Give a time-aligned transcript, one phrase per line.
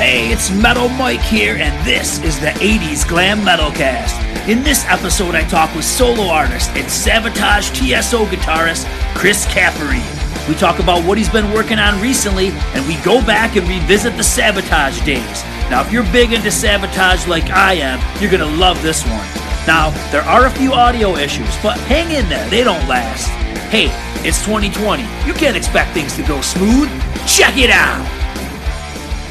[0.00, 4.16] Hey, it's Metal Mike here, and this is the 80s Glam Metal Cast.
[4.48, 10.00] In this episode, I talk with solo artist and Savatage TSO guitarist Chris Caffery.
[10.48, 14.16] We talk about what he's been working on recently, and we go back and revisit
[14.16, 15.44] the Savatage days.
[15.68, 19.28] Now, if you're big into Savatage like I am, you're gonna love this one.
[19.66, 23.28] Now, there are a few audio issues, but hang in there, they don't last.
[23.68, 23.90] Hey,
[24.26, 25.02] it's 2020.
[25.26, 26.88] You can't expect things to go smooth.
[27.28, 28.19] Check it out!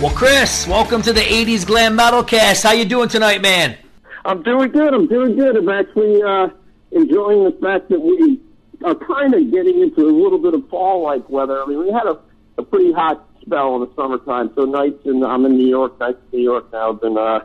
[0.01, 2.63] Well, Chris, welcome to the 80s Glam Metal Cast.
[2.63, 3.77] How you doing tonight, man?
[4.23, 4.93] I'm doing good.
[4.93, 5.57] I'm doing good.
[5.57, 6.47] I'm actually uh,
[6.93, 8.39] enjoying the fact that we
[8.85, 11.61] are kind of getting into a little bit of fall-like weather.
[11.61, 12.17] I mean, we had a,
[12.57, 14.51] a pretty hot spell in the summertime.
[14.55, 15.99] So nights in I'm in New York.
[15.99, 17.41] Nights in New York now have been uh,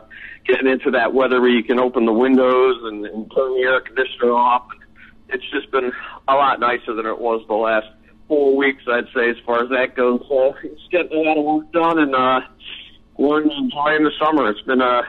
[0.47, 3.81] getting into that weather where you can open the windows and, and turn the air
[3.81, 4.65] conditioner off.
[5.27, 5.91] It's just been
[6.29, 7.87] a lot nicer than it was the last
[8.27, 10.21] four weeks, I'd say, as far as that goes.
[10.27, 12.41] So it's getting a lot of work done, and uh,
[13.17, 14.49] we're enjoying the summer.
[14.49, 15.03] It's been a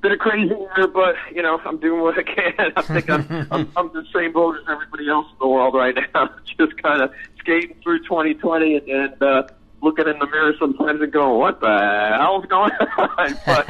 [0.00, 2.72] been a crazy year, but you know I'm doing what I can.
[2.76, 5.96] I think I'm I'm, I'm the same boat as everybody else in the world right
[6.14, 8.88] now, just kind of skating through 2020 and.
[8.88, 9.42] and uh,
[9.80, 13.68] looking in the mirror sometimes and going, "What the hell's going on?" but,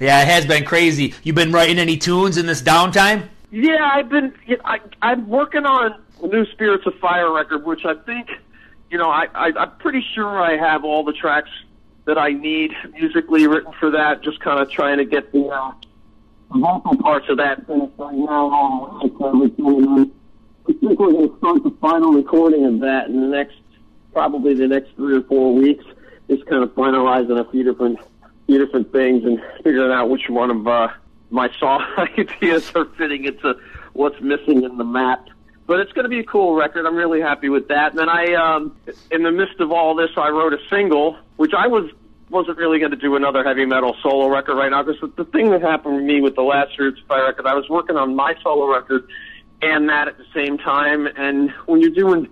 [0.00, 1.12] yeah, it has been crazy.
[1.22, 3.28] You been writing any tunes in this downtime?
[3.50, 4.32] Yeah, I've been.
[4.64, 8.28] I, I'm working on new Spirits of Fire record, which I think,
[8.90, 11.50] you know, I, I I'm pretty sure I have all the tracks
[12.06, 14.22] that I need musically written for that.
[14.22, 15.72] Just kind of trying to get the uh,
[16.50, 18.98] vocal parts of that finished right now.
[18.98, 23.56] I think we're going to start the final recording of that in the next
[24.12, 25.84] probably the next three or four weeks,
[26.28, 27.98] just kind of finalizing a few different
[28.46, 30.88] few different things and figuring out which one of uh,
[31.30, 31.82] my song
[32.18, 33.54] ideas are fitting into
[33.92, 35.28] what's missing in the map.
[35.68, 36.86] But it's going to be a cool record.
[36.86, 37.90] I'm really happy with that.
[37.90, 38.74] And then I, um,
[39.10, 41.88] in the midst of all this, I wrote a single, which I was
[42.30, 45.50] wasn't really going to do another heavy metal solo record right now because the thing
[45.50, 48.34] that happened with me with the last Roots Fire record, I was working on my
[48.42, 49.08] solo record
[49.62, 51.06] and that at the same time.
[51.06, 52.28] And when you're doing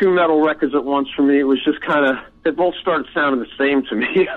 [0.00, 1.40] two metal records at once for me.
[1.40, 4.28] It was just kind of they both started sounding the same to me.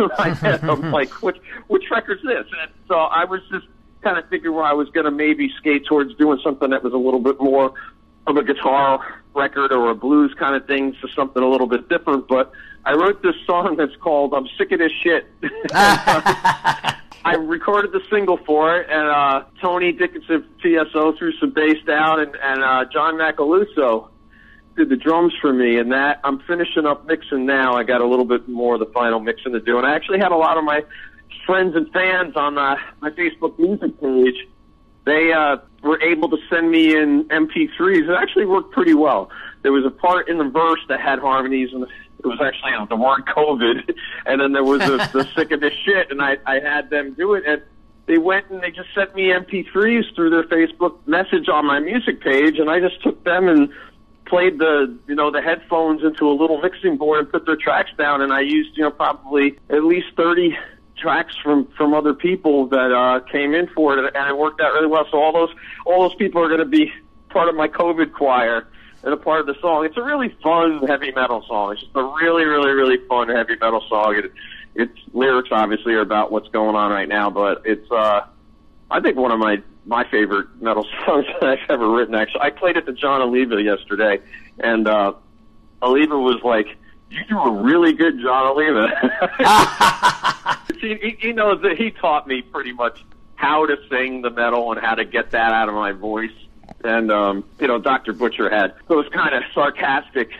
[0.63, 1.37] I'm like, which
[1.67, 2.45] which record's this?
[2.61, 3.67] And so I was just
[4.01, 6.93] kind of thinking where I was going to maybe skate towards doing something that was
[6.93, 7.73] a little bit more
[8.27, 11.89] of a guitar record or a blues kind of thing, so something a little bit
[11.89, 12.27] different.
[12.27, 12.51] But
[12.85, 15.27] I wrote this song that's called "I'm Sick of This Shit."
[17.23, 21.77] I recorded the single for it, and uh, Tony Dickinson from TSO threw some bass
[21.85, 24.09] down, and, and uh, John Macaluso
[24.75, 27.73] did the drums for me, and that I'm finishing up mixing now.
[27.73, 30.19] I got a little bit more of the final mixing to do, and I actually
[30.19, 30.83] had a lot of my
[31.45, 34.47] friends and fans on uh, my Facebook music page.
[35.05, 38.09] They uh, were able to send me in MP3s.
[38.09, 39.29] It actually worked pretty well.
[39.63, 42.95] There was a part in the verse that had harmonies, and it was actually the
[42.95, 46.59] word COVID, and then there was a, the sick of this shit, and I, I
[46.59, 47.61] had them do it, and
[48.07, 52.21] they went and they just sent me MP3s through their Facebook message on my music
[52.21, 53.69] page, and I just took them and
[54.25, 57.91] played the you know the headphones into a little mixing board and put their tracks
[57.97, 60.57] down, and I used you know probably at least thirty
[61.01, 64.73] tracks from from other people that uh, came in for it, and it worked out
[64.73, 65.05] really well.
[65.11, 65.49] So all those
[65.85, 66.91] all those people are going to be
[67.29, 68.67] part of my COVID choir
[69.03, 69.85] and a part of the song.
[69.85, 71.73] It's a really fun heavy metal song.
[71.73, 74.15] It's just a really really really fun heavy metal song.
[74.15, 74.31] It,
[74.73, 78.21] its lyrics obviously are about what's going on right now, but it's uh,
[78.89, 82.15] I think one of my my favorite metal songs that I've ever written.
[82.15, 84.19] Actually, I played it to Jon Oliva yesterday,
[84.59, 85.13] and uh,
[85.81, 86.67] Oliva was like,
[87.09, 88.87] "You do a really good Jon Oliva."
[90.81, 93.03] he, he knows that he taught me pretty much
[93.35, 96.31] how to sing the metal and how to get that out of my voice.
[96.83, 98.13] And um, you know, Dr.
[98.13, 100.31] Butcher had those kind of sarcastic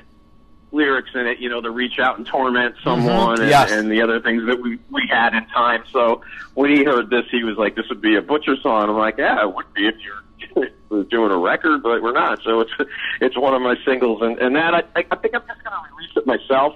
[0.72, 2.84] lyrics in it, you know, to reach out and torment mm-hmm.
[2.84, 3.42] someone mm-hmm.
[3.42, 3.72] and, yes.
[3.72, 5.84] and the other things that we we had in time.
[5.92, 6.22] So
[6.54, 9.18] when he heard this, he was like, "This would be a Butcher song." I'm like,
[9.18, 12.72] "Yeah, it would be if you're doing a record, but we're not." So it's
[13.20, 16.16] it's one of my singles, and and that I I think I'm just gonna release
[16.16, 16.76] it myself.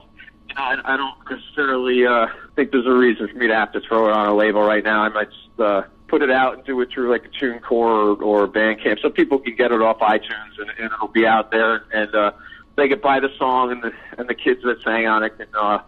[0.50, 3.72] You know, I, I don't necessarily uh, think there's a reason for me to have
[3.74, 5.02] to throw it on a label right now.
[5.02, 8.24] I might just uh, put it out and do it through like a TuneCore or,
[8.24, 11.86] or Bandcamp, so people can get it off iTunes and, and it'll be out there
[11.92, 12.14] and.
[12.16, 12.32] uh
[12.78, 15.48] they could buy the song and the and the kids that sang on it can
[15.58, 15.80] uh,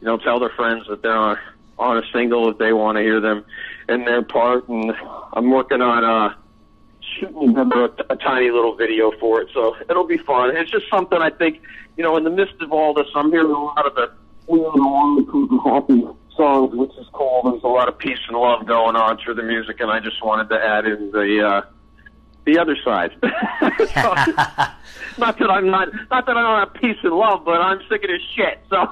[0.00, 1.38] you know, tell their friends that they're on,
[1.78, 3.44] on a single if they want to hear them
[3.88, 4.68] in their part.
[4.68, 4.92] And
[5.32, 6.34] I'm working on uh,
[7.00, 10.56] shooting them a, a tiny little video for it, so it'll be fun.
[10.56, 11.62] It's just something I think,
[11.96, 14.12] you know, in the midst of all this, I'm hearing a lot of the
[14.46, 16.04] weird, happy
[16.36, 17.42] songs, which is cool.
[17.50, 20.24] There's a lot of peace and love going on through the music, and I just
[20.24, 21.62] wanted to add in the uh,
[22.44, 23.12] the other side.
[23.22, 23.26] so,
[25.18, 28.04] not that I'm not not that I don't have peace and love, but I'm sick
[28.04, 28.60] of this shit.
[28.70, 28.86] So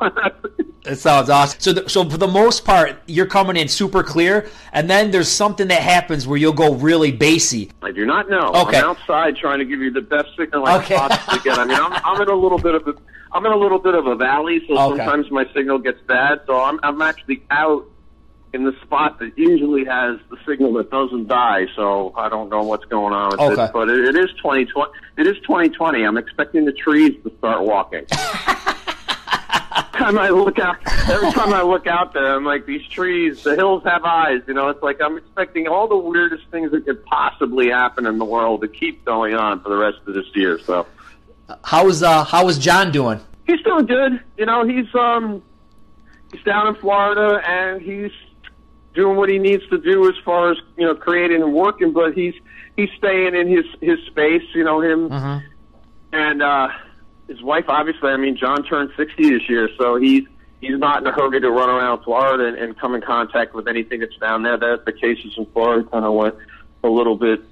[0.91, 1.61] it sounds awesome.
[1.61, 5.29] So, the, so for the most part, you're coming in super clear, and then there's
[5.31, 7.71] something that happens where you'll go really bassy.
[7.83, 8.53] I do not know.
[8.55, 8.79] Okay.
[8.79, 10.97] I'm outside trying to give you the best signal I Okay.
[10.97, 11.59] can possibly get.
[11.59, 12.95] I mean, I'm, I'm in a little bit of a
[13.35, 15.05] I'm in a little bit of a valley, so Okay.
[15.05, 16.41] sometimes my signal gets bad.
[16.47, 17.85] So I'm I'm actually out
[18.53, 21.67] in the spot that usually has the signal that doesn't die.
[21.75, 23.65] So I don't know what's going on with Okay.
[23.65, 24.93] it, but it, it is 2020.
[25.19, 26.05] It is 2020.
[26.05, 28.07] I'm expecting the trees to start walking.
[29.95, 30.77] time I look out,
[31.11, 34.43] every time I look out there, I'm like, these trees, the hills have eyes.
[34.47, 38.19] You know, it's like I'm expecting all the weirdest things that could possibly happen in
[38.19, 40.61] the world to keep going on for the rest of this year.
[40.65, 40.87] So
[41.63, 43.21] How's uh, how is John doing?
[43.47, 44.21] he's doing good.
[44.37, 45.43] You know, he's um,
[46.33, 48.13] he's down in Florida and he's
[48.95, 51.93] doing what he needs to do as far as you know creating and working.
[51.93, 52.35] But he's
[52.77, 54.43] he's staying in his his space.
[54.55, 55.13] You know him
[56.13, 56.69] and uh,
[57.29, 57.65] his wife.
[57.69, 60.25] Obviously, I mean, John turned sixty this year, so he's
[60.61, 63.69] he's not in a hurry to run around Florida and, and come in contact with
[63.69, 64.57] anything that's down there.
[64.57, 66.35] That the cases in Florida kind of went
[66.83, 67.43] a little bit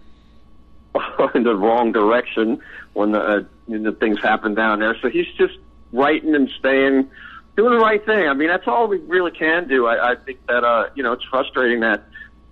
[1.34, 2.60] in the wrong direction
[2.92, 4.96] when the, uh, the things happen down there.
[5.00, 5.54] So he's just
[5.92, 7.10] writing and staying,
[7.56, 8.28] doing the right thing.
[8.28, 9.86] I mean, that's all we really can do.
[9.86, 12.04] I, I think that uh, you know it's frustrating that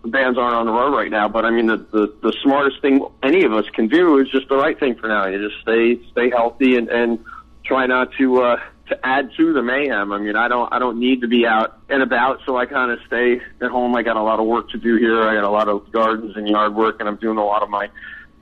[0.02, 1.28] the bands aren't on the road right now.
[1.28, 4.48] But I mean, the, the the smartest thing any of us can do is just
[4.48, 5.26] the right thing for now.
[5.26, 7.24] You just stay stay healthy and and
[7.64, 8.42] try not to.
[8.42, 8.56] uh
[8.90, 10.12] to add to the mayhem.
[10.12, 12.90] I mean, I don't, I don't need to be out and about, so I kind
[12.90, 13.94] of stay at home.
[13.94, 15.22] I got a lot of work to do here.
[15.22, 17.70] I got a lot of gardens and yard work, and I'm doing a lot of
[17.70, 17.88] my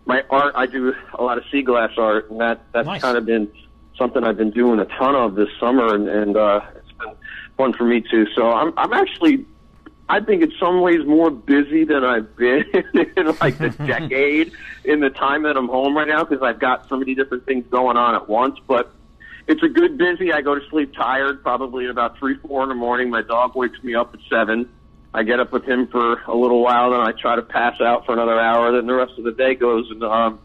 [0.08, 0.54] my art.
[0.56, 3.00] I do a lot of sea glass art, and that that's Nice.
[3.02, 3.52] kind of been
[3.96, 7.14] something I've been doing a ton of this summer, and and uh, it's been
[7.56, 8.26] fun for me too.
[8.34, 9.46] So I'm I'm actually.
[10.10, 12.64] I think in some ways more busy than I've been
[13.16, 14.52] in like the decade
[14.82, 17.66] in the time that I'm home right now because I've got so many different things
[17.70, 18.58] going on at once.
[18.66, 18.90] But
[19.46, 20.32] it's a good busy.
[20.32, 23.10] I go to sleep tired, probably at about three, four in the morning.
[23.10, 24.70] My dog wakes me up at seven.
[25.14, 28.04] I get up with him for a little while, then I try to pass out
[28.04, 28.72] for another hour.
[28.72, 30.38] Then the rest of the day goes, and um,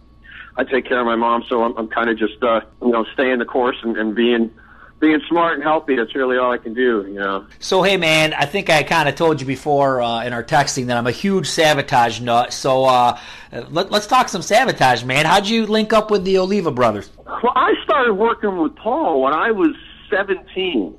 [0.56, 1.44] I take care of my mom.
[1.50, 4.52] So I'm, I'm kind of just, uh, you know, staying the course and, and being
[5.00, 5.98] being smart and healthy.
[5.98, 7.06] That's really all I can do.
[7.08, 7.46] You know.
[7.60, 10.86] So hey man, I think I kind of told you before uh, in our texting
[10.86, 12.54] that I'm a huge Savatage nut.
[12.54, 13.20] So uh,
[13.52, 15.26] let, let's talk some Savatage, man.
[15.26, 17.12] How'd you link up with the Oliva brothers?
[17.26, 19.76] Well, I started working with Paul when I was
[20.10, 20.98] 17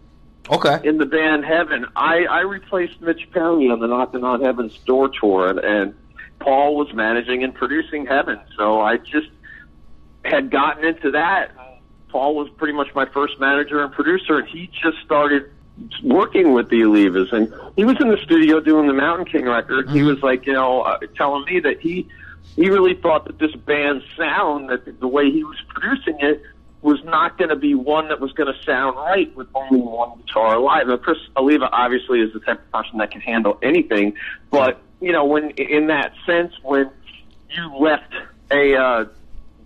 [0.51, 0.87] Okay.
[0.87, 1.87] in the band Heaven.
[1.97, 5.95] I, I replaced Mitch Perry on the Knocking on Heaven's Door tour, and, and
[6.39, 8.39] Paul was managing and producing Heaven.
[8.57, 9.29] So I just
[10.25, 11.53] had gotten into that.
[12.09, 15.51] Paul was pretty much my first manager and producer, and he just started
[16.03, 17.33] working with the Olivas.
[17.33, 19.91] And he was in the studio doing the Mountain King record.
[19.91, 22.07] He was like, you know, uh, telling me that he
[22.55, 26.43] he really thought that this band's sound, that the way he was producing it,
[26.85, 30.21] was not going to be one that was going to sound right with only one
[30.21, 30.87] guitar live.
[30.87, 34.17] Now, Chris Oliva obviously is the type of person that can handle anything,
[34.51, 36.91] but you know, when in that sense, when
[37.49, 38.13] you left
[38.51, 39.05] a uh,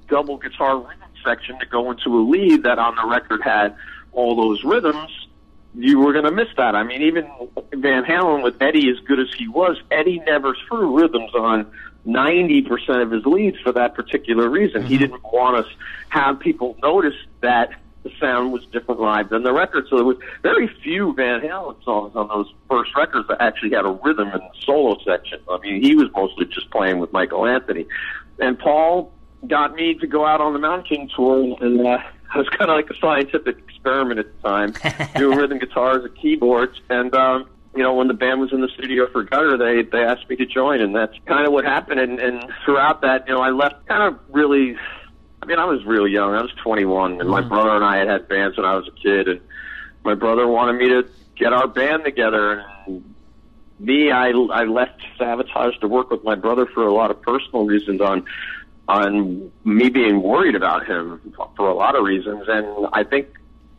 [0.06, 3.74] double guitar rhythm section to go into a lead that on the record had
[4.12, 5.26] all those rhythms,
[5.74, 6.76] you were going to miss that.
[6.76, 7.28] I mean, even
[7.74, 11.70] Van Halen with Eddie, as good as he was, Eddie never threw rhythms on
[12.08, 14.84] 90% of his leads for that particular reason.
[14.84, 15.66] He didn't want us
[16.08, 17.70] have people notice that
[18.02, 19.86] the sound was different live than the record.
[19.90, 23.84] So there was very few Van Halen songs on those first records that actually had
[23.84, 25.40] a rhythm in the solo section.
[25.50, 27.86] I mean, he was mostly just playing with Michael Anthony.
[28.38, 29.12] And Paul
[29.46, 31.98] got me to go out on the Mountain King tour, and, and uh,
[32.34, 34.74] I was kind of like a scientific experiment at the time,
[35.16, 36.80] doing rhythm guitars and keyboards.
[36.88, 40.02] And um, you know, when the band was in the studio for Gutter, they they
[40.02, 42.00] asked me to join, and that's kind of what happened.
[42.00, 44.76] And, and throughout that, you know, I left kind of really.
[45.40, 46.34] I mean, I was really young.
[46.34, 47.48] I was 21, and my mm-hmm.
[47.48, 49.40] brother and I had had bands when I was a kid, and
[50.04, 52.64] my brother wanted me to get our band together.
[52.88, 53.14] And
[53.78, 57.64] me, I I left Savatage to work with my brother for a lot of personal
[57.64, 58.24] reasons on
[58.88, 63.28] on me being worried about him for a lot of reasons, and I think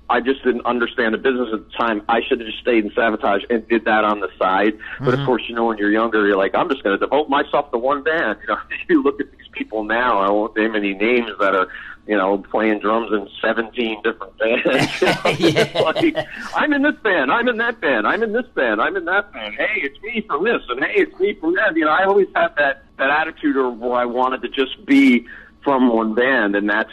[0.09, 2.01] I just didn't understand the business at the time.
[2.09, 4.77] I should have just stayed in Savatage and did that on the side.
[4.99, 5.25] But of mm-hmm.
[5.25, 7.77] course, you know, when you're younger, you're like, I'm just going to devote myself to
[7.77, 8.39] one band.
[8.49, 10.19] You know, you look at these people now.
[10.19, 11.67] I won't name any names that are
[12.09, 15.01] you know, playing drums in 17 different bands.
[15.39, 15.79] yeah.
[15.79, 16.15] like,
[16.55, 19.31] I'm in this band, I'm in that band, I'm in this band, I'm in that
[19.31, 19.53] band.
[19.53, 21.75] Hey, it's me from this, and hey, it's me from that.
[21.75, 25.27] You know, I always had that that attitude of where I wanted to just be
[25.63, 26.89] from one band, and that's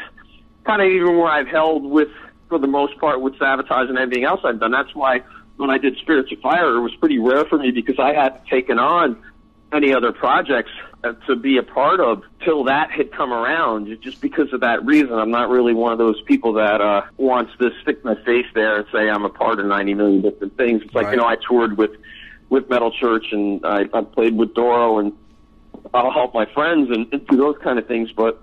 [0.66, 2.10] kind of even where I've held with,
[2.48, 4.70] for the most part, with Savatage and anything else I've done.
[4.70, 5.22] That's why
[5.56, 8.46] when I did Spirits of Fire, it was pretty rare for me because I hadn't
[8.46, 9.22] taken on
[9.72, 10.70] any other projects
[11.02, 14.00] uh, to be a part of till that had come around.
[14.00, 17.52] Just because of that reason, I'm not really one of those people that uh, wants
[17.58, 20.82] to stick my face there and say I'm a part of 90 million different things.
[20.82, 21.12] It's like right.
[21.12, 21.92] you know I toured with
[22.48, 25.12] with Metal Church and I, I played with Doro and
[25.92, 28.12] I'll help my friends and, and do those kind of things.
[28.12, 28.40] But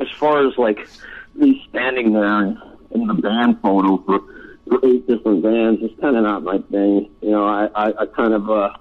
[0.00, 0.88] as far as like
[1.34, 2.56] me standing there
[2.90, 4.20] in the band photo for,
[4.68, 7.10] for eight different bands, it's kind of not my thing.
[7.20, 8.76] You know, I I, I kind of uh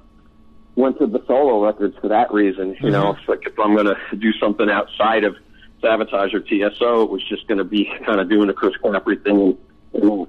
[0.75, 2.69] went to the solo records for that reason.
[2.69, 2.89] You mm-hmm.
[2.91, 5.35] know, it's like if I'm going to do something outside of
[5.81, 9.21] Savatage or TSO, it was just going to be kind of doing the Chris Caffery
[9.23, 9.57] thing and,
[9.93, 10.27] and really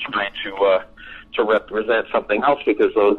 [0.00, 0.84] trying to uh,
[1.34, 3.18] to represent something else because those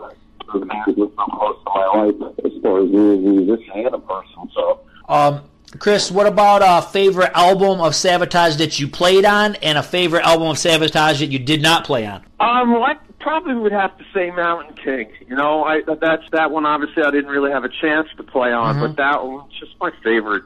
[0.53, 3.95] those bands were so close to my life as far as me as a and
[3.95, 4.49] a person.
[4.53, 4.81] So.
[5.09, 5.43] Um,
[5.81, 10.23] Chris, what about a favorite album of Savatage that you played on, and a favorite
[10.23, 12.23] album of Savatage that you did not play on?
[12.39, 15.11] Um, well, I probably would have to say Mountain King.
[15.27, 16.67] You know, I that's that one.
[16.67, 18.85] Obviously, I didn't really have a chance to play on, mm-hmm.
[18.85, 20.43] but that one's just my favorite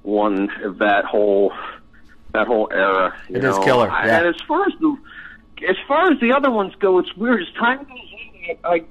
[0.00, 1.52] one of that whole
[2.32, 3.14] that whole era.
[3.28, 3.50] You it know?
[3.50, 3.88] is killer.
[3.88, 4.20] Yeah.
[4.20, 4.96] And as far as the
[5.68, 7.42] as far as the other ones go, it's weird.
[7.42, 7.98] As time goes
[8.48, 8.84] on, I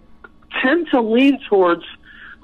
[0.62, 1.84] tend to lean towards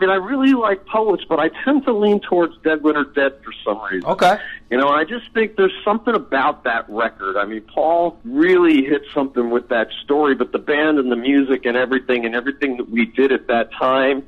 [0.03, 3.53] mean, I really like poets, but I tend to lean towards Dead Winter Dead for
[3.63, 4.09] some reason.
[4.09, 4.37] Okay.
[4.69, 7.37] You know, I just think there's something about that record.
[7.37, 11.65] I mean, Paul really hit something with that story, but the band and the music
[11.65, 14.27] and everything and everything that we did at that time.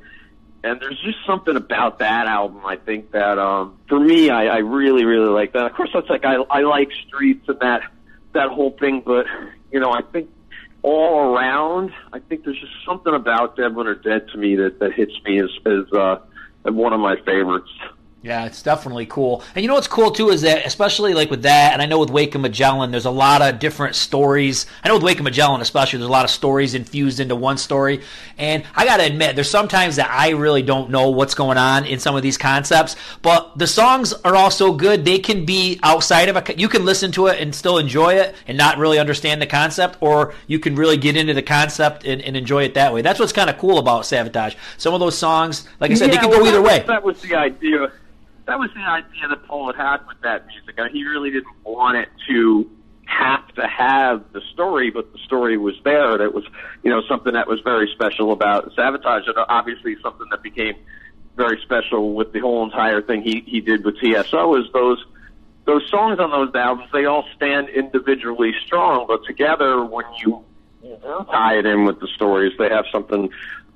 [0.64, 2.64] And there's just something about that album.
[2.64, 5.66] I think that um, for me, I, I really, really like that.
[5.66, 7.82] Of course, that's like I, I like Streets and that
[8.32, 9.26] that whole thing, but
[9.70, 10.28] you know, I think
[10.86, 14.92] all around, I think there's just something about Dead Winter Dead to me that, that
[14.92, 16.18] hits me as, as uh,
[16.62, 17.70] one of my favorites.
[18.26, 19.44] Yeah, it's definitely cool.
[19.54, 22.00] And you know what's cool too is that, especially like with that, and I know
[22.00, 24.66] with Wake of Magellan, there's a lot of different stories.
[24.82, 27.56] I know with Wake of Magellan, especially, there's a lot of stories infused into one
[27.56, 28.02] story.
[28.36, 31.84] And I got to admit, there's sometimes that I really don't know what's going on
[31.84, 32.96] in some of these concepts.
[33.22, 35.04] But the songs are also good.
[35.04, 36.58] They can be outside of a.
[36.58, 39.98] You can listen to it and still enjoy it and not really understand the concept,
[40.00, 43.02] or you can really get into the concept and, and enjoy it that way.
[43.02, 44.56] That's what's kind of cool about Savatage.
[44.78, 46.82] Some of those songs, like I said, yeah, they can well, go either way.
[46.88, 47.92] That was the idea
[48.46, 50.76] that was the idea that Paul had had with that music.
[50.78, 52.70] I mean, he really didn't want it to
[53.06, 56.44] have to have the story, but the story was there, it was,
[56.82, 60.74] you know, something that was very special about Savatage, and obviously something that became
[61.36, 65.04] very special with the whole entire thing he he did with TSO is those
[65.66, 66.88] those songs on those albums.
[66.92, 70.44] They all stand individually strong, but together, when you
[71.30, 73.28] tie it in with the stories, they have something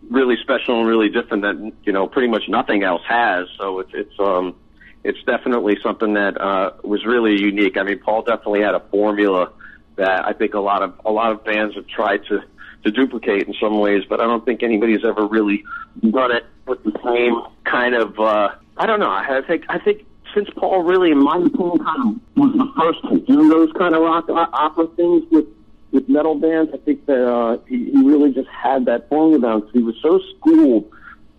[0.08, 3.48] really special and really different that you know pretty much nothing else has.
[3.58, 4.56] So it's it's um
[5.04, 7.78] it's definitely something that uh, was really unique.
[7.78, 9.50] I mean, Paul definitely had a formula
[9.96, 12.40] that I think a lot of a lot of bands have tried to
[12.84, 15.64] to duplicate in some ways, but I don't think anybody's ever really
[16.00, 18.18] done it with the same kind of.
[18.18, 19.10] uh I don't know.
[19.10, 23.02] I think I think since Paul really, in my opinion, kind of was the first
[23.10, 25.46] to do those kind of rock opera things with
[25.92, 26.70] with metal bands.
[26.72, 29.96] I think that uh, he, he really just had that formula down because he was
[30.02, 30.90] so schooled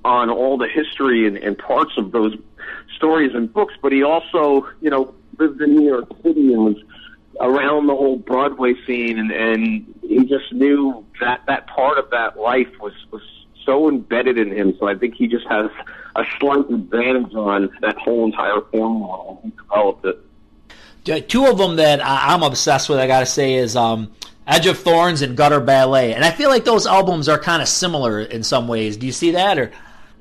[0.04, 2.36] on all the history and, and parts of those
[2.96, 3.74] stories and books.
[3.82, 6.78] But he also, you know, lived in New York City and was
[7.40, 12.38] around the whole Broadway scene, and, and he just knew that that part of that
[12.38, 13.22] life was was
[13.66, 14.76] so embedded in him.
[14.80, 15.70] So I think he just has
[16.16, 19.38] a slight advantage on that whole entire formula.
[19.44, 21.30] He developed it.
[21.30, 24.12] Two of them that I'm obsessed with, I got to say, is um,
[24.52, 27.70] Edge of Thorns and Gutter Ballet, and I feel like those albums are kind of
[27.70, 28.98] similar in some ways.
[28.98, 29.72] Do you see that, or?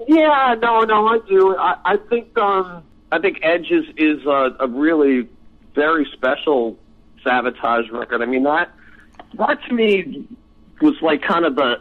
[0.06, 1.56] Yeah, no, no, I do.
[1.56, 5.28] I, I think um, I think Edge is is a, a really
[5.74, 6.78] very special
[7.24, 8.22] Savatage record.
[8.22, 8.70] I mean that
[9.34, 10.26] that to me
[10.80, 11.80] was like kind of the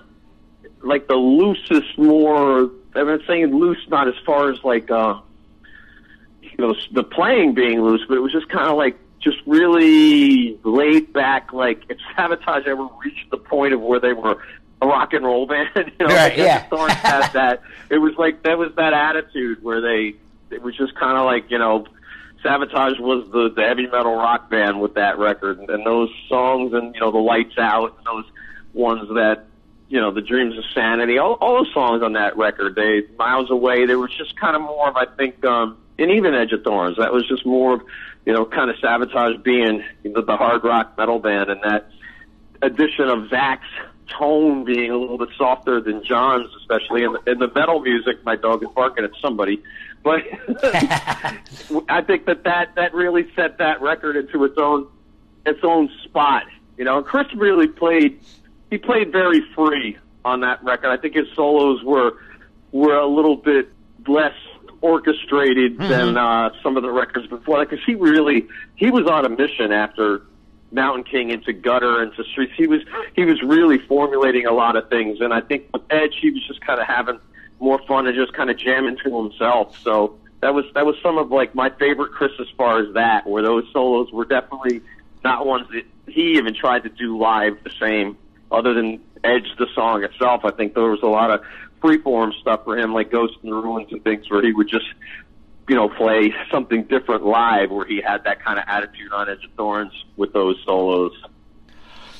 [0.82, 2.72] like the loosest, more.
[2.96, 5.20] I'm saying loose, not as far as like uh,
[6.42, 10.58] you know the playing being loose, but it was just kind of like just really
[10.64, 11.54] laid back.
[11.54, 14.42] Like if Savatage ever reached the point of where they were
[14.82, 16.68] a rock and roll band, you know, right, yeah.
[16.68, 17.62] Thorns had that.
[17.90, 20.16] It was like that was that attitude where they
[20.50, 21.86] it was just kind of like you know.
[22.42, 26.72] Savatage was the, the heavy metal rock band with that record, and, and those songs,
[26.72, 28.24] and you know the lights out, and those
[28.74, 29.46] ones that
[29.90, 33.86] you know, Degrees of Sanity, all, all the songs on that record, they, Miles Away,
[33.88, 36.98] they were just kind of more of, I think, um, and even Edge of Thorns,
[36.98, 37.82] that was just more of,
[38.26, 41.90] you know, kind of Savatage being the, the hard rock metal band and that
[42.62, 43.66] addition of Zak's
[44.18, 48.24] tone being a little bit softer than John's, especially in the, in the metal music.
[48.24, 49.62] My dog is barking at somebody,
[50.04, 50.24] but
[51.90, 54.88] I think that, that that really set that record into its own
[55.46, 56.44] its own spot.
[56.78, 58.20] You know, Chris really played
[58.70, 60.90] he played very free on that record.
[60.90, 62.18] I think his solos were
[62.72, 63.72] were a little bit
[64.08, 64.36] less
[64.82, 65.90] orchestrated mm-hmm.
[65.90, 69.72] than uh, some of the records before because he really he was on a mission
[69.72, 70.22] after
[70.72, 72.54] Mountain King into Gutter into Streets.
[72.56, 72.82] He was
[73.16, 76.46] he was really formulating a lot of things, and I think with Edge he was
[76.48, 77.20] just kind of having
[77.60, 79.78] more fun and just kind of jamming to himself.
[79.84, 83.28] So that was that was some of like my favorite Chris as far as that,
[83.28, 84.82] where those solos were definitely
[85.24, 88.18] not ones that he even tried to do live the same,
[88.52, 90.46] other than Edge the song itself.
[90.46, 91.42] I think there was a lot of
[91.82, 94.86] freeform stuff for him, like Ghost in the Ruins and things, where he would just
[95.70, 99.46] you know, play something different live where he had that kind of attitude on Edge
[99.46, 101.14] of Thorns with those solos.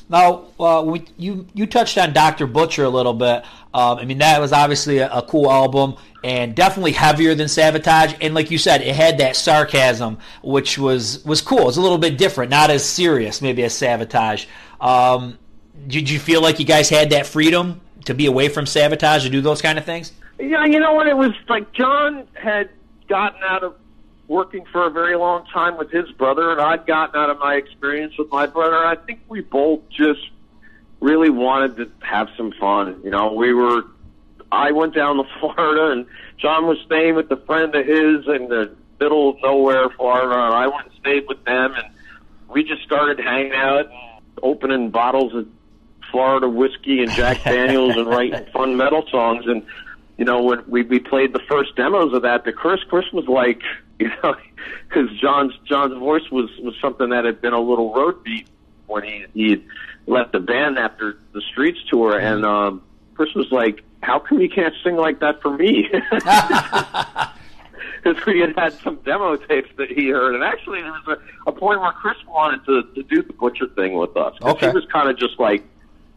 [0.08, 3.44] Now, uh, we, you you touched on Doctor Butcher a little bit.
[3.74, 5.94] Um, I mean, that was obviously a, a, cool album
[6.24, 8.16] and definitely heavier than Savatage.
[8.20, 11.68] And like you said, it had that sarcasm, which was was cool.
[11.68, 14.46] It's a little bit different, not as serious maybe as Savatage.
[14.80, 15.38] Um,
[15.86, 19.30] did you feel like you guys had that freedom to be away from Savatage to
[19.30, 20.12] do those kind of things?
[20.38, 21.06] Yeah, you know what?
[21.06, 22.70] It was like John had
[23.08, 23.76] gotten out of
[24.26, 27.56] working for a very long time with his brother, and I'd gotten out of my
[27.56, 28.76] experience with my brother.
[28.76, 30.30] I think we both just
[31.00, 33.00] really wanted to have some fun.
[33.04, 33.82] You know, we were.
[34.52, 36.06] I went down to Florida, and
[36.38, 40.32] John was staying with a friend of his in the middle of nowhere, Florida.
[40.32, 41.86] And I went and stayed with them, and
[42.48, 43.90] we just started hanging out,
[44.42, 45.48] opening bottles of
[46.10, 49.46] Florida whiskey and Jack Daniels, and writing fun metal songs.
[49.46, 49.64] And
[50.16, 53.26] you know, when we we played the first demos of that, the Chris Chris was
[53.26, 53.62] like,
[53.98, 54.34] you know,
[54.88, 58.48] because John's John's voice was was something that had been a little road beat
[58.86, 59.64] when he he
[60.06, 62.82] left the band after the Streets tour, and um,
[63.14, 65.88] Chris was like, "How come you can't sing like that for me?"
[68.02, 71.50] Because we had had some demo tapes that he heard, and actually there was a,
[71.50, 74.34] a point where Chris wanted to to do the Butcher thing with us.
[74.40, 74.68] Okay.
[74.68, 75.62] He was kind of just like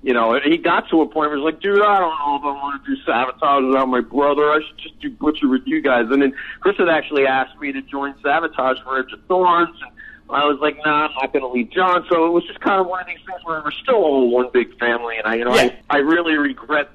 [0.03, 2.43] you know, he got to a point where he's like, dude, I don't know if
[2.43, 4.51] I want to do Savatage without my brother.
[4.51, 6.07] I should just do Butcher with you guys.
[6.11, 9.91] And then Chris had actually asked me to join Savatage for Edge of Thorns, and
[10.29, 12.05] I was like, nah, I'm not going to leave John.
[12.11, 14.49] So it was just kind of one of these things where we're still all one
[14.51, 15.73] big family, and I, you know, yeah.
[15.89, 16.89] I, I really regret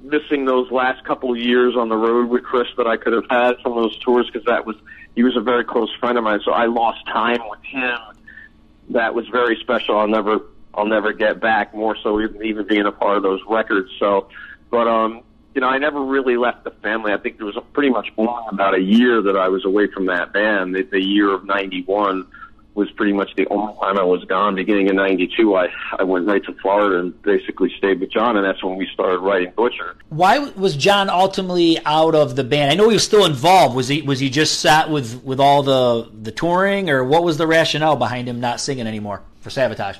[0.00, 3.26] missing those last couple of years on the road with Chris that I could have
[3.30, 4.76] had some of those tours because that was
[5.14, 6.40] he was a very close friend of mine.
[6.44, 7.98] So I lost time with him.
[8.90, 9.96] That was very special.
[9.96, 10.40] I'll never
[10.78, 11.74] I'll never get back.
[11.74, 13.90] More so, even, even being a part of those records.
[13.98, 14.28] So,
[14.70, 15.22] but um,
[15.54, 17.12] you know, I never really left the family.
[17.12, 20.06] I think there was pretty much only about a year that I was away from
[20.06, 20.76] that band.
[20.76, 22.28] The, the year of '91
[22.74, 24.54] was pretty much the only time I was gone.
[24.54, 25.66] Beginning in '92, I
[25.98, 29.18] I went right to Florida and basically stayed with John, and that's when we started
[29.18, 29.96] writing Butcher.
[30.10, 32.70] Why was John ultimately out of the band?
[32.70, 33.74] I know he was still involved.
[33.74, 37.36] Was he was he just sat with with all the the touring, or what was
[37.36, 39.96] the rationale behind him not singing anymore for Savatage?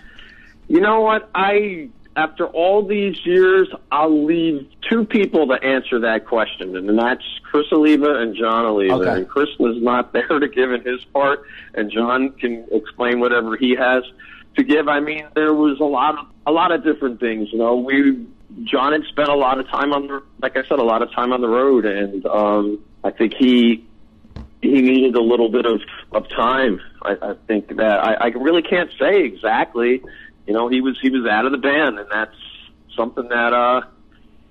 [0.69, 1.31] You know what?
[1.35, 7.23] I after all these years, I'll leave two people to answer that question, and that's
[7.45, 8.95] Chris Oliva and Jon Oliva.
[8.95, 9.11] Okay.
[9.19, 13.57] And Chris was not there to give in his part, and John can explain whatever
[13.57, 14.03] he has
[14.57, 14.89] to give.
[14.89, 17.51] I mean, there was a lot of a lot of different things.
[17.53, 18.27] You know, we
[18.65, 21.13] John had spent a lot of time on the, like I said, a lot of
[21.13, 23.87] time on the road, and um, I think he
[24.61, 26.81] he needed a little bit of of time.
[27.03, 30.03] I, I think that I, I really can't say exactly
[30.49, 32.35] you know, he was he was out of the band, and that's
[32.97, 33.83] something that uh,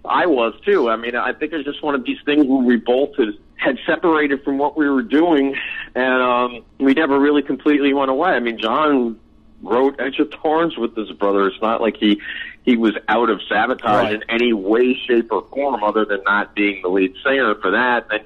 [0.06, 0.92] I was too.
[0.92, 3.16] I mean, I think it's just one of these things where we both
[3.56, 5.56] had, separated from what we were doing,
[5.96, 8.30] and um, we never really completely went away.
[8.30, 9.20] I mean, John
[9.64, 11.48] wrote Edge of Thorns with his brother.
[11.48, 12.22] It's not like he
[12.64, 14.14] he was out of Savatage right.
[14.14, 18.06] in any way, shape, or form, other than not being the lead singer for that.
[18.12, 18.24] And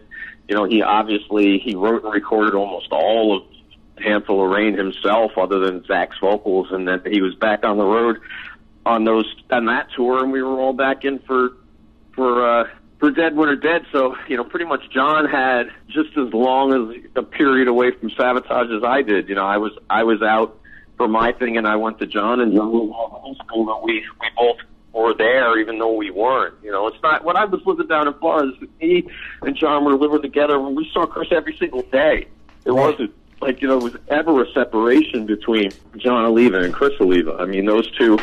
[0.50, 3.44] you know, he obviously he wrote and recorded almost all of
[4.02, 7.86] handful of rain himself, other than Zak's vocals, and then he was back on the
[7.86, 8.20] road
[8.86, 11.52] on those on that tour, and we were all back in for
[12.14, 13.86] for uh, for Dead Winter Dead.
[13.92, 18.10] So you know, pretty much John had just as long as a period away from
[18.10, 19.30] Savatage as I did.
[19.30, 20.58] You know, I was I was out
[20.98, 24.04] for my thing, and I went to John, and John was in school, but we
[24.20, 24.58] we both
[24.94, 26.56] were there, even though we weren't.
[26.64, 28.52] You know, it's not when I was living down in Florida.
[28.82, 29.08] Me
[29.42, 32.28] and John were living together, and we saw Chris every single day.
[32.66, 32.92] It right.
[32.92, 37.38] wasn't like you know, was ever a separation between Jon Oliva and Chris Oliva.
[37.40, 38.20] I mean, those two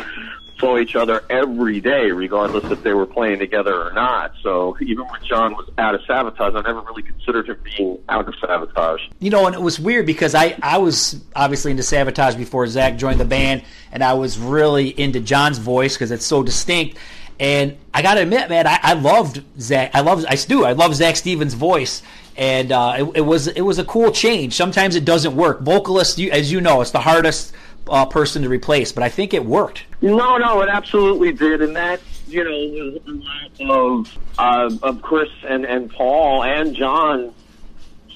[0.59, 4.33] saw each other every day, regardless if they were playing together or not.
[4.43, 8.27] So even when John was out of Savatage, I never really considered him being out
[8.27, 9.09] of Savatage.
[9.19, 12.97] You know, and it was weird because I, I was obviously into Savatage before Zak
[12.97, 16.97] joined the band, and I was really into John's voice because it's so distinct.
[17.39, 19.91] And I got to admit, man, I, I loved Zak.
[19.93, 20.65] I love, I do.
[20.65, 22.01] I love Zak Stevens' voice,
[22.35, 24.55] and uh, it, it, was it was a cool change.
[24.55, 25.61] Sometimes it doesn't work.
[25.61, 27.53] Vocalist, you, as you know, it's the hardest
[27.87, 29.85] uh, person to replace, but I think it worked.
[30.01, 35.01] No, no, it absolutely did, and that you know was a lot of uh, of
[35.01, 37.33] Chris and and Paul and John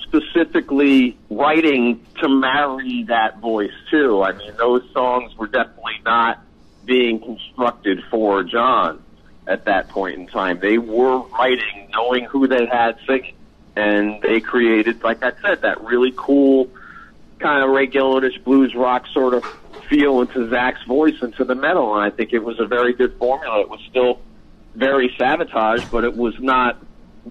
[0.04, 4.22] specifically writing to marry that voice too.
[4.22, 6.42] I mean, those songs were definitely not
[6.86, 9.02] being constructed for John
[9.48, 10.60] at that point in time.
[10.60, 13.36] They were writing knowing who they had singing,
[13.76, 16.70] and they created, like I said, that really cool
[17.40, 17.88] kind of Ray
[18.40, 19.44] blues rock sort of
[19.90, 23.18] feel into Zak's voice into the metal, and I think it was a very good
[23.18, 23.62] formula.
[23.62, 24.22] It was still
[24.76, 26.84] very Savatage, but it was not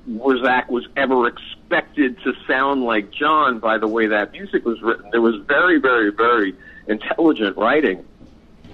[0.06, 4.80] where Zak was ever expected to sound like John by the way that music was
[4.80, 5.10] written.
[5.10, 6.54] There was very, very, very
[6.86, 8.04] intelligent writing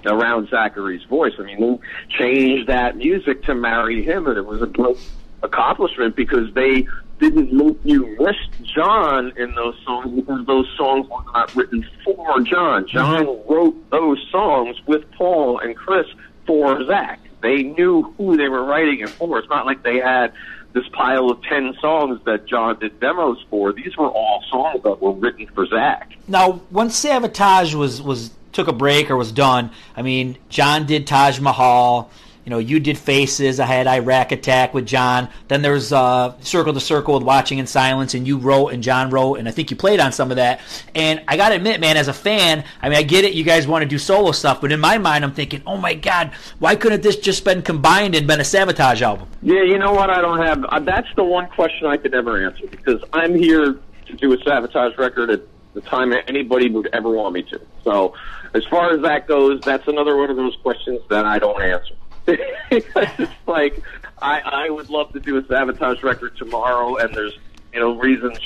[0.05, 1.33] around Zachary's voice.
[1.39, 4.97] I mean, they changed that music to marry him, and it was a great
[5.43, 6.87] accomplishment because they
[7.19, 12.39] didn't make you miss John in those songs because those songs were not written for
[12.41, 12.87] John.
[12.87, 13.53] John mm-hmm.
[13.53, 16.07] wrote those songs with Paul and Chris
[16.45, 17.19] for Zak.
[17.41, 19.39] They knew who they were writing it for.
[19.39, 20.33] It's not like they had
[20.73, 23.73] this pile of 10 songs that John did demos for.
[23.73, 26.13] These were all songs that were written for Zak.
[26.27, 31.07] Now, once Savatage was, was took a break or was done, I mean, John did
[31.07, 32.09] 'Tage Mahal
[32.49, 33.59] you know, you did Faces.
[33.59, 35.29] I had Iraq Attack with John.
[35.49, 39.11] Then there's uh, Circle II Circle with Watching in Silence, and you wrote and John
[39.11, 40.59] wrote, and I think you played on some of that.
[40.95, 43.33] And I got to admit, man, as a fan, I mean, I get it.
[43.33, 45.93] You guys want to do solo stuff, but in my mind, I'm thinking, oh my
[45.93, 49.27] God, why couldn't this just been combined and been a Savatage album?
[49.43, 50.09] Yeah, you know what?
[50.09, 50.65] I don't have.
[50.65, 54.37] Uh, that's the one question I could never answer because I'm here to do a
[54.37, 55.41] Savatage record at
[55.73, 57.61] the time anybody would ever want me to.
[57.83, 58.13] So,
[58.53, 61.95] as far as that goes, that's another one of those questions that I don't answer.
[62.27, 63.81] it's like
[64.21, 67.37] I I would love to do a Savatage record tomorrow, and there's
[67.73, 68.39] you know reasons,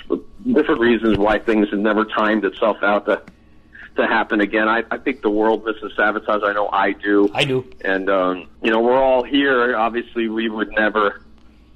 [0.45, 3.21] different reasons why things have never timed itself out to
[3.95, 4.67] to happen again.
[4.67, 6.43] I, I think the world misses Savatage.
[6.43, 7.29] I know I do.
[7.33, 7.65] I do.
[7.83, 9.75] And um, you know, we're all here.
[9.75, 11.21] Obviously, we would never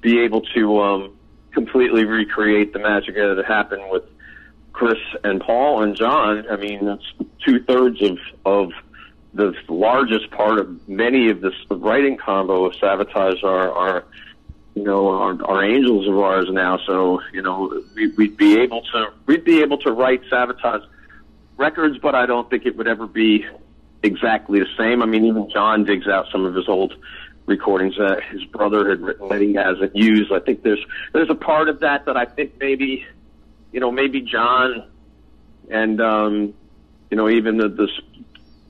[0.00, 1.16] be able to um,
[1.52, 4.04] completely recreate the magic that happened with
[4.78, 6.46] Chris and Paul and John.
[6.48, 7.12] I mean, that's
[7.44, 8.70] two thirds of of
[9.34, 14.04] the largest part of many of this writing combo of Savatage are, are
[14.76, 16.78] you know, are, are angels of ours now.
[16.86, 20.86] So, you know, we, we'd be able to, we'd be able to write Savatage
[21.56, 23.44] records, but I don't think it would ever be
[24.04, 25.02] exactly the same.
[25.02, 26.94] I mean, even John digs out some of his old
[27.46, 30.32] recordings that his brother had written that he hasn't used.
[30.32, 33.04] I think there's, there's a part of that that I think maybe,
[33.72, 34.90] you know, maybe John
[35.70, 36.54] and, um,
[37.10, 37.88] you know, even the, the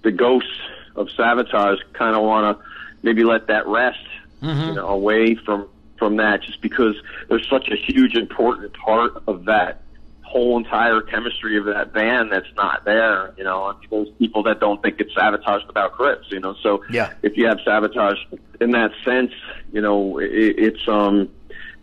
[0.02, 0.61] the ghosts
[0.96, 2.64] of Savatage kind of want to
[3.02, 3.98] maybe let that rest,
[4.42, 4.68] mm-hmm.
[4.68, 6.94] you know, away from from that, just because
[7.28, 9.82] there's such a huge important part of that
[10.22, 13.34] whole entire chemistry of that band that's not there.
[13.37, 16.18] You know, those people that don't think it's Savatage without Chris.
[16.30, 17.12] You know, so yeah.
[17.22, 18.18] if you have Savatage
[18.61, 19.32] in that sense,
[19.72, 21.30] you know, it, it's um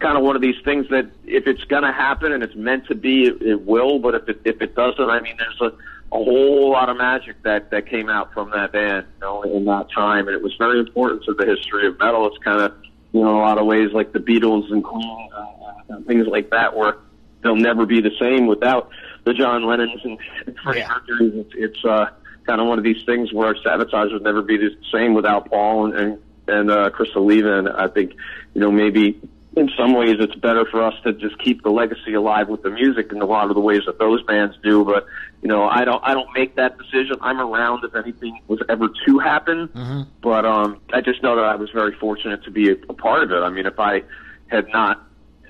[0.06, 2.86] kind of one of these things that if it's going to happen and it's meant
[2.86, 3.98] to be, it, it will.
[3.98, 5.76] But if it if it doesn't, I mean, there's a
[6.16, 9.66] a whole lot of magic that that came out from that band, you know, in
[9.66, 12.28] that time, and it was very important to the history of metal.
[12.28, 12.74] It's kind of,
[13.14, 16.52] you know, a lot of ways like the Beatles and Queen and, and things like
[16.52, 16.98] that, where
[17.42, 18.90] they'll never be the same without
[19.24, 20.88] the John Lennons and, and Freddie yeah.
[20.90, 21.40] Mercury.
[21.40, 22.12] It's, it's uh,
[22.46, 25.88] kind of one of these things where Savatage would never be the same without Paul
[25.88, 28.14] and and, and uh, Chris Oliva, and I think,
[28.54, 29.20] you know, maybe
[29.56, 32.70] in some ways it's better for us to just keep the legacy alive with the
[32.70, 35.06] music in a lot of the ways that those bands do but
[35.42, 38.90] you know i don't i don't make that decision i'm around if anything was ever
[39.06, 40.02] to happen mm-hmm.
[40.22, 43.24] but um i just know that i was very fortunate to be a, a part
[43.24, 44.02] of it i mean if i
[44.48, 45.08] had not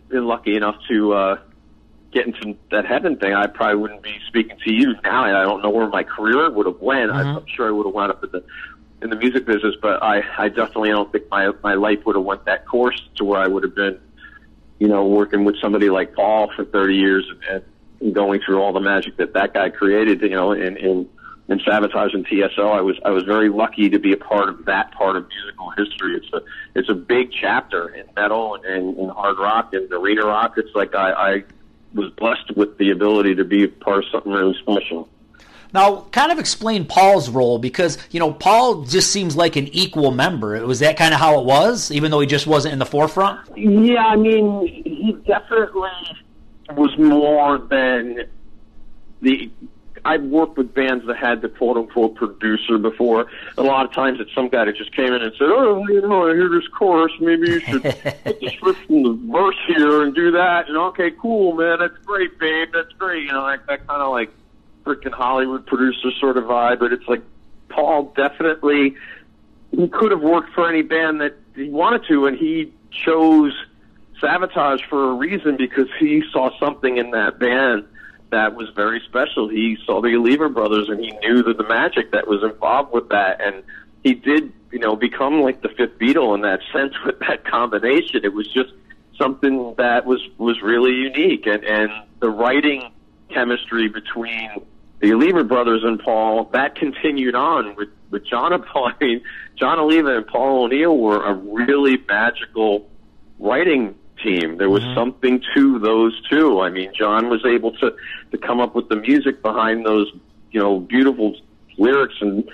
[0.08, 1.40] been lucky enough to uh
[2.12, 5.44] get into that heaven thing i probably wouldn't be speaking to you now and i
[5.44, 7.38] don't know where my career would have went mm-hmm.
[7.38, 8.44] i'm sure i would have wound up in the
[9.02, 12.26] in the music business, but I, I definitely don't think my my life would have
[12.26, 14.00] went that course to where I would have been,
[14.80, 17.64] you know, working with somebody like Paul for 30 years and,
[18.14, 21.10] going through all the magic that that guy created, you know, in in
[21.48, 22.68] in Savatage and TSO.
[22.68, 25.72] I was I was very lucky to be a part of that part of musical
[25.72, 26.18] history.
[26.18, 26.42] It's a
[26.76, 30.54] it's a big chapter in metal and, and hard rock and arena rock.
[30.58, 31.44] It's like I, I
[31.94, 35.10] was blessed with the ability to be part of something really special.
[35.76, 40.12] Now, kind of explain Paul's role because you know Paul just seems like an equal
[40.12, 40.66] member.
[40.66, 43.42] Was that kind of how it was, even though he just wasn't in the forefront?
[43.58, 45.90] Yeah, I mean, he definitely
[46.72, 48.24] was more than
[49.22, 49.52] the
[50.06, 53.26] I've worked with bands that had the quote unquote producer before.
[53.58, 56.00] A lot of times it's some guy that just came in and said, Oh, you
[56.02, 60.04] know, I hear this chorus, maybe you should put the script in the verse here
[60.04, 63.24] and do that and okay, cool, man, that's great, babe, that's great.
[63.24, 64.30] You know, like that kinda like
[64.86, 67.22] freaking Hollywood producer sort of vibe, but it's like
[67.70, 68.96] Paul definitely
[69.72, 73.54] he could have worked for any band that he wanted to and he chose
[74.22, 77.86] Savatage for a reason because he saw something in that band
[78.32, 79.50] that was very special.
[79.50, 83.10] He saw the Oliva Brothers and he knew that the magic that was involved with
[83.10, 83.64] that, and
[84.04, 88.24] he did, you know, become like the fifth Beatle in that sense with that combination.
[88.24, 88.72] It was just
[89.18, 92.92] something that was was really unique, and and the writing
[93.30, 94.50] chemistry between
[95.00, 98.92] the Oliva Brothers and Paul that continued on with with John and Paul.
[99.02, 99.22] I mean,
[99.56, 102.90] Jon Oliva and Paul O'Neill were a really magical
[103.40, 104.58] writing team.
[104.58, 104.96] There was mm-hmm.
[104.96, 106.62] something to those two.
[106.62, 107.96] I mean, John was able to
[108.32, 110.12] to come up with the music behind those,
[110.52, 111.36] you know, beautiful
[111.78, 112.50] lyrics and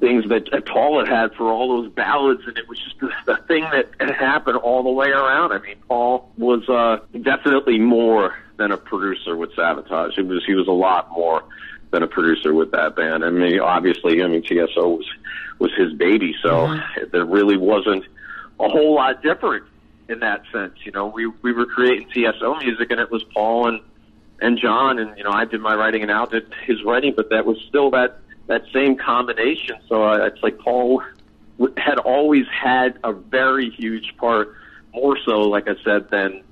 [0.00, 3.36] things that Paul had had for all those ballads, and it was just the, the
[3.48, 5.52] thing that had happened all the way around.
[5.52, 10.18] I mean, Paul was uh, definitely more than a producer with Savatage.
[10.18, 11.42] It was he was a lot more
[11.90, 13.24] than a producer with that band.
[13.24, 15.10] I mean, obviously, I mean, TSO was
[15.58, 17.10] was his baby, so mm-hmm.
[17.10, 18.04] there really wasn't
[18.60, 19.64] a whole lot different
[20.10, 20.74] in that sense.
[20.84, 23.80] You know, we we were creating TSO music, and it was Paul and
[24.42, 27.30] and John, and you know, I did my writing and Al did his writing, but
[27.30, 29.76] that was still that that same combination.
[29.88, 31.02] So uh, it's like Paul
[31.78, 34.54] had always had a very huge part,
[34.92, 36.42] more so, like I said, than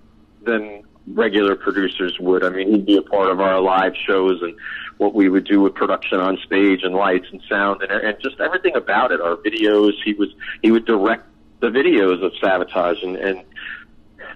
[0.42, 2.44] than regular producers would.
[2.44, 4.54] I mean, he'd be a part of our live shows and
[4.98, 8.40] what we would do with production on stage and lights and sound and, and just
[8.40, 9.20] everything about it.
[9.20, 10.28] Our videos, he was
[10.62, 11.24] he would direct
[11.60, 13.44] the videos of Savatage and, and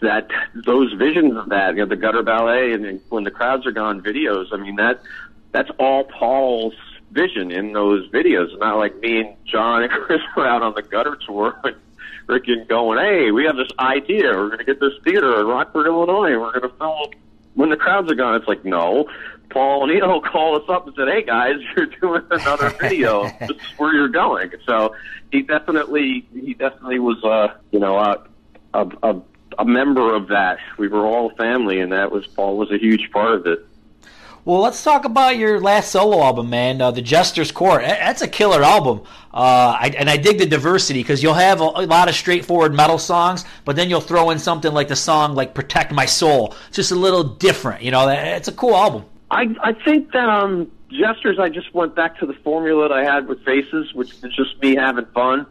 [0.00, 0.28] that
[0.66, 3.72] those visions of that, you know, the gutter ballet and, and when the crowds are
[3.72, 4.46] gone videos.
[4.52, 5.00] I mean that
[5.52, 6.74] that's all Paul's
[7.11, 8.56] vision in those videos.
[8.58, 11.76] Not like me and John and Chris were out on the gutter tour and
[12.26, 14.30] freaking going, hey, we have this idea.
[14.32, 16.38] We're going to get this theater in Rockford, Illinois.
[16.38, 17.11] We're going to film
[17.54, 18.37] when the crowds are gone.
[18.37, 19.08] It's like, no.
[19.50, 23.24] Paul O'Neill called us up and said, "Hey guys, you're doing another video.
[23.40, 24.94] this is where you're going." So
[25.30, 28.24] he definitely, he definitely was, uh, you know, a,
[28.74, 29.22] a, a,
[29.58, 30.58] a member of that.
[30.78, 33.66] We were all family, and that was Paul was a huge part of it.
[34.44, 36.81] Well, let's talk about your last solo album, man.
[36.81, 37.83] Uh, the Jester's Court.
[37.83, 39.02] That's a killer album.
[39.33, 42.74] Uh, I, and I dig the diversity because you'll have a, a, lot of straightforward
[42.74, 46.57] metal songs, but then you'll throw in something like the song like "Protect My Soul."
[46.66, 48.09] It's just a little different, you know.
[48.09, 49.05] It's a cool album.
[49.31, 51.38] I I think that um, Jesters.
[51.38, 54.61] I just went back to the formula that I had with Faces, which is just
[54.61, 55.46] me having fun.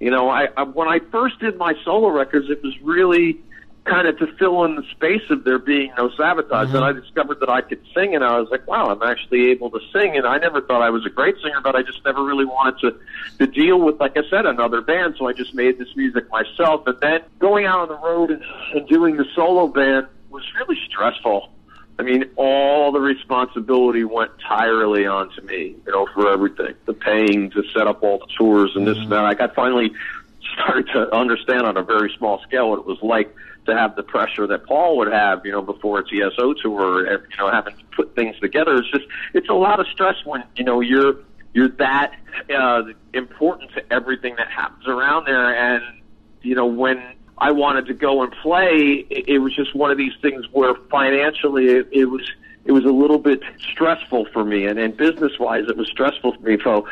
[0.00, 3.40] You know, I, I when I first did my solo records, it was really
[3.88, 6.48] kind of to fill in the space of there being no Savatage.
[6.48, 6.76] Mm-hmm.
[6.76, 9.70] And I discovered that I could sing, and I was like, wow, I'm actually able
[9.70, 10.16] to sing.
[10.16, 12.80] And I never thought I was a great singer, but I just never really wanted
[12.80, 13.00] to
[13.38, 15.14] to deal with, like I said, another band.
[15.18, 16.86] So I just made this music myself.
[16.86, 18.42] And then going out on the road and,
[18.74, 21.50] and doing the solo band was really stressful.
[21.98, 26.74] I mean, all the responsibility went entirely onto me, you know, for everything.
[26.86, 29.04] The paying to set up all the tours and this mm-hmm.
[29.04, 29.22] and that.
[29.22, 29.92] Like I finally
[30.54, 33.34] started to understand on a very small scale what it was like
[33.68, 37.36] to have the pressure that Paul would have, you know, before a TSO tour, you
[37.38, 38.76] know, having to put things together.
[38.76, 41.16] It's just, it's a lot of stress when, you know, you're,
[41.54, 42.14] you're that,
[42.54, 42.82] uh,
[43.14, 45.54] important to everything that happens around there.
[45.54, 46.02] And,
[46.42, 47.02] you know, when
[47.36, 50.74] I wanted to go and play, it, it was just one of these things where
[50.90, 52.28] financially it, it was,
[52.64, 56.34] it was a little bit stressful for me and, and business wise it was stressful
[56.34, 56.58] for me.
[56.62, 56.86] So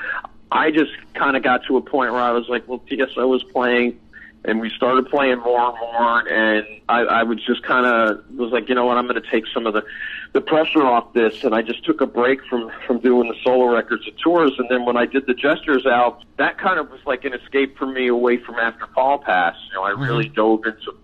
[0.51, 3.43] I just kind of got to a point where I was like, well, TSO was
[3.45, 3.99] playing
[4.47, 8.53] and we started playing more and more and I, I was just kind of was
[8.53, 9.85] like, you know what, I'm going to take some of the
[10.33, 13.67] the pressure off this and I just took a break from from doing the solo
[13.67, 17.01] records and tours and then when I did the Jester's Court, that kind of was
[17.05, 19.59] like an escape for me away from after Paul passed.
[19.69, 20.35] You know, I really mm-hmm.
[20.35, 20.95] dove into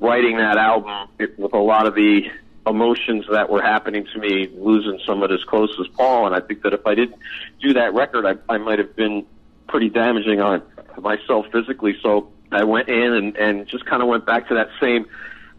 [0.00, 2.30] writing that album with a lot of the
[2.66, 6.62] emotions that were happening to me losing someone as close as Paul and I think
[6.62, 7.18] that if I didn't
[7.60, 9.26] do that record I I might have been
[9.66, 10.62] pretty damaging on
[11.00, 14.68] myself physically so I went in and, and just kind of went back to that
[14.80, 15.06] same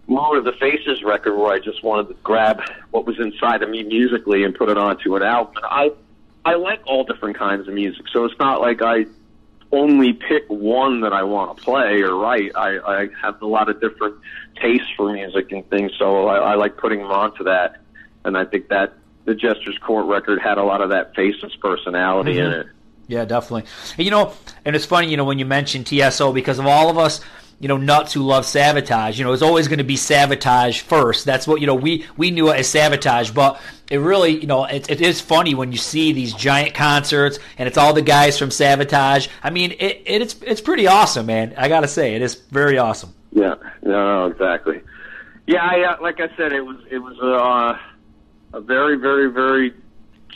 [0.08, 3.70] mood of the Faces record where I just wanted to grab what was inside of
[3.70, 5.56] me musically and put it onto an album.
[5.58, 5.92] And I
[6.46, 9.06] I like all different kinds of music, so it's not like I
[9.72, 12.52] only pick one that I want to play or write.
[12.56, 14.16] I, I have a lot of different
[14.62, 17.78] tastes for music and things, so I, I like putting them onto that.
[18.26, 18.94] And I think that
[19.26, 22.54] the Jester's Court record had a lot of that faceless personality mm-hmm.
[22.54, 22.68] in it.
[23.14, 23.70] Yeah, definitely.
[23.98, 24.34] And, you know,
[24.66, 27.22] and it's funny, you know, when you mention TSO because of all of us
[27.60, 29.18] you know, nuts who love Savatage.
[29.18, 31.24] You know, it's always going to be Savatage first.
[31.24, 31.76] That's what you know.
[31.76, 33.58] We we knew it as Savatage, but
[33.90, 37.66] it really, you know, it, it is funny when you see these giant concerts and
[37.66, 39.30] it's all the guys from Savatage.
[39.42, 41.54] I mean, it, it it's it's pretty awesome, man.
[41.58, 43.14] I gotta say, it is very awesome.
[43.32, 44.82] Yeah, no, exactly.
[45.48, 49.74] Yeah, I, uh, like I said, it was it was uh, a very very very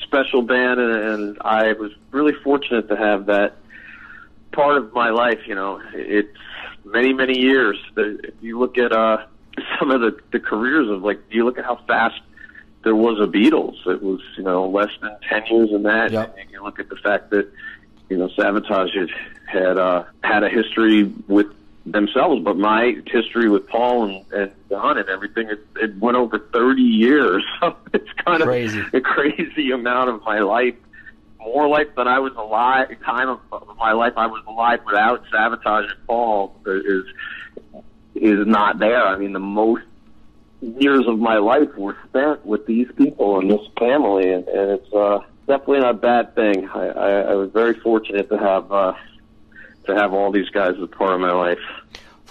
[0.04, 3.58] special band, and, and I was really fortunate to have that
[4.52, 5.40] part of my life.
[5.46, 6.38] You know, it's
[6.86, 7.78] many many years.
[7.96, 9.26] If you look at uh,
[9.80, 12.22] some of the the careers of like, you look at how fast
[12.84, 13.86] there was a Beatles.
[13.88, 16.12] It was you know less than ten years in that.
[16.12, 16.38] Yep.
[16.40, 17.52] And you look at the fact that
[18.10, 19.10] you know Savatage had
[19.46, 21.48] had, uh, had a history with
[21.92, 26.40] themselves, but my history with Paul and, and Don and everything, it, it went over
[26.40, 27.44] 30 years.
[27.60, 28.80] So it's kind crazy.
[28.80, 30.76] of a crazy amount of my life
[31.40, 35.24] more life than I was alive, time of, of my life I was alive without
[35.34, 37.06] Savatage and Paul is
[38.16, 39.06] is not there.
[39.06, 39.84] I mean, the most
[40.62, 44.94] years of my life were spent with these people and this family, and, and it's
[44.94, 46.68] uh, definitely not a bad thing.
[46.70, 48.94] I, I, I was very fortunate to have uh,
[49.88, 51.60] to have all these guys as part of my life.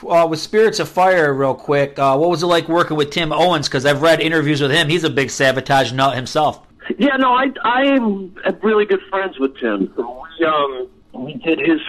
[0.07, 3.33] Uh, with Spirits of Fire, real quick, uh, what was it like working with Tim
[3.33, 3.67] Owens?
[3.67, 6.67] Because I've read interviews with him; he's a big Savatage nut himself.
[6.99, 9.93] Yeah, no, I I am really good friends with Tim.
[9.97, 11.81] We um we did his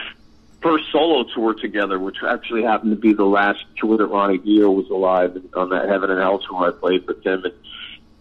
[0.61, 4.71] first solo tour together, which actually happened to be the last tour that Ronnie Dio
[4.71, 7.43] was alive on that Heaven and Hell tour I played with Tim.
[7.43, 7.53] And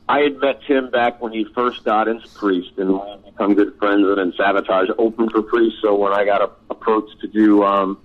[0.09, 3.77] I had met Tim back when he first got into Priest, and we become good
[3.79, 4.07] friends.
[4.07, 7.99] And then Savatage opened for Priest, so when I got a, approached to do um,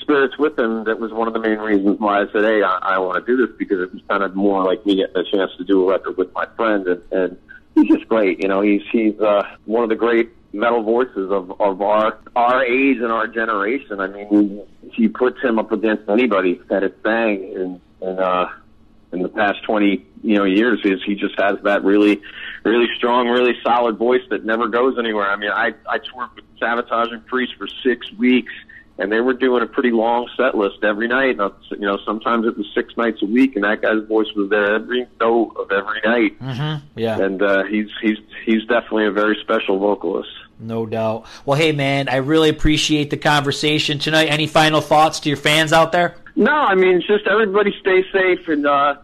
[0.00, 2.78] Spirits with him, that was one of the main reasons why I said, "Hey, I,
[2.82, 5.24] I want to do this," because it was kind of more like me getting a
[5.24, 7.38] chance to do a record with my friend, and, and
[7.74, 8.42] he's just great.
[8.42, 12.64] You know, he's he's uh, one of the great metal voices of of our our
[12.64, 14.00] age and our generation.
[14.00, 18.48] I mean, he puts him up against anybody that has sang and in uh,
[19.12, 20.80] in the past twenty you know years.
[20.84, 22.20] Is he just has that really
[22.64, 25.30] really strong, really solid voice that never goes anywhere.
[25.30, 28.52] I mean, I I toured with Savatage and Priest for six weeks
[28.98, 31.38] and they were doing a pretty long set list every night.
[31.38, 34.50] And, you know, sometimes it was six nights a week, and that guy's voice was
[34.50, 36.38] there every note of every night.
[36.40, 36.86] Mm-hmm.
[36.98, 40.30] Yeah, and uh, he's he's he's definitely a very special vocalist.
[40.58, 41.26] No doubt.
[41.46, 44.26] Well, hey man, I really appreciate the conversation tonight.
[44.26, 46.16] Any final thoughts to your fans out there?
[46.38, 48.66] No, I mean, just everybody stay safe and.
[48.66, 48.96] uh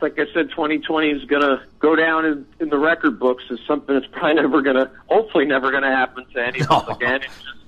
[0.00, 3.58] like I said, 2020 is going to go down in, in the record books as
[3.66, 6.86] something that's probably never going to, hopefully never going to happen to any of us
[6.88, 6.94] no.
[6.94, 7.22] again.
[7.22, 7.58] It's just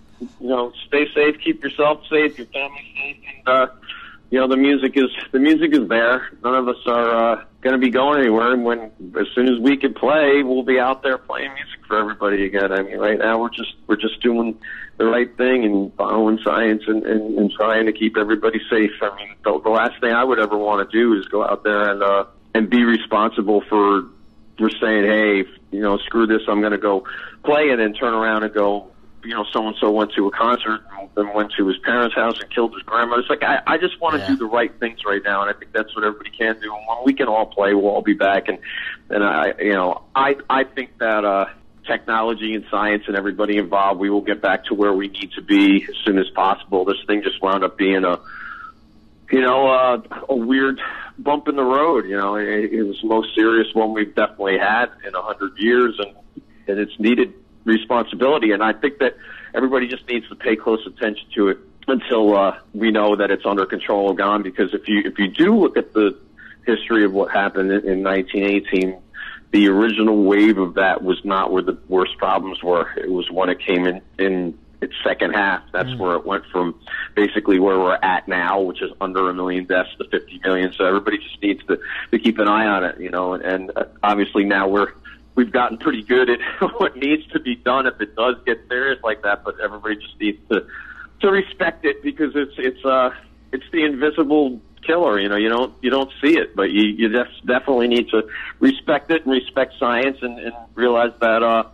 [0.40, 3.66] you know, stay safe, keep yourself safe, your family safe, and uh,
[4.30, 6.28] you know the music is the music is there.
[6.44, 8.53] None of us are uh, going to be going anywhere.
[8.53, 11.99] And when as soon as we can play, we'll be out there playing music for
[11.99, 12.73] everybody again.
[12.73, 14.59] I mean, right now we're just we're just doing
[14.96, 18.90] the right thing and following science and, and, and trying to keep everybody safe.
[19.01, 21.64] I mean, the, the last thing I would ever want to do is go out
[21.64, 24.05] there and uh, and be responsible for
[24.59, 27.05] for saying, hey, you know, screw this, I'm going to go
[27.44, 28.89] play, and then turn around and go,
[29.24, 32.14] you know, so and so went to a concert and then went to his parents'
[32.14, 33.20] house and killed his grandmother.
[33.20, 34.28] It's like I, I just want to yeah.
[34.28, 36.74] do the right things right now, and I think that's what everybody can do.
[36.74, 38.48] And when we can all play, we'll all be back.
[38.48, 38.59] And
[39.09, 41.46] and I, you know, I I think that uh,
[41.87, 45.42] technology and science and everybody involved, we will get back to where we need to
[45.42, 46.85] be as soon as possible.
[46.85, 48.18] This thing just wound up being a,
[49.30, 50.80] you know, uh, a weird
[51.18, 52.06] bump in the road.
[52.06, 55.59] You know, it, it was the most serious one we've definitely had in a hundred
[55.59, 56.14] years, and
[56.66, 58.53] and it's needed responsibility.
[58.53, 59.16] And I think that
[59.55, 63.44] everybody just needs to pay close attention to it until uh, we know that it's
[63.44, 64.42] under control or gone.
[64.42, 66.18] Because if you if you do look at the
[66.66, 69.01] history of what happened in, in 1918,
[69.53, 72.88] the original wave of that was not where the worst problems were.
[72.96, 75.62] It was when it came in in its second half.
[75.73, 75.99] That's mm.
[75.99, 76.81] where it went from
[77.14, 80.73] basically where we're at now, which is under a million deaths to 50 million.
[80.73, 81.79] So everybody just needs to
[82.11, 83.35] to keep an eye on it, you know.
[83.35, 84.92] And, and uh, obviously now we're
[85.40, 86.38] we've gotten pretty good at
[86.79, 89.42] what needs to be done if it does get serious like that.
[89.42, 90.66] But everybody just needs to
[91.20, 93.11] to respect it because it's it's uh
[93.50, 95.18] it's the invisible killer.
[95.18, 98.29] You know, you don't you don't see it, but you you def- definitely need to
[98.59, 101.64] respect it and respect science and, and realize that uh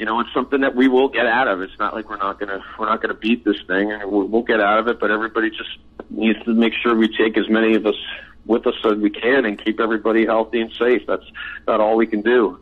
[0.00, 1.60] you know it's something that we will get out of.
[1.60, 4.60] It's not like we're not gonna we're not gonna beat this thing, and we'll, get
[4.60, 4.98] out of it.
[4.98, 5.78] But everybody just
[6.10, 7.96] needs to make sure we take as many of us
[8.46, 11.02] with us as we can and keep everybody healthy and safe.
[11.06, 11.24] That's
[11.62, 12.60] about all we can do.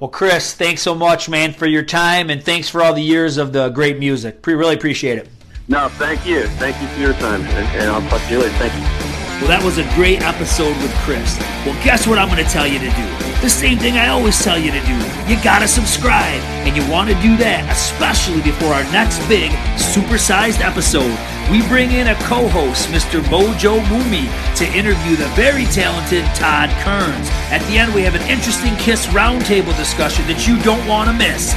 [0.00, 3.36] Well, Chris, thanks so much, man, for your time, and thanks for all the years
[3.36, 4.42] of the great music.
[4.42, 5.28] Pre- really appreciate it.
[5.66, 6.46] No, thank you.
[6.50, 8.54] Thank you for your time, and, and I'll talk to you later.
[8.58, 9.17] Thank you.
[9.38, 11.38] Well, that was a great episode with Chris.
[11.62, 13.06] Well, guess what I'm going to tell you to do?
[13.38, 14.98] The same thing I always tell you to do.
[15.30, 16.42] You got to subscribe.
[16.66, 21.14] And you want to do that, especially before our next big supersized episode.
[21.54, 23.22] We bring in a co host, Mr.
[23.30, 24.26] Mojo Mumi,
[24.58, 27.30] to interview the very talented Todd Kerns.
[27.54, 31.14] At the end, we have an interesting Kiss roundtable discussion that you don't want to
[31.14, 31.54] miss.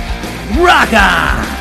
[0.62, 1.61] Rock on!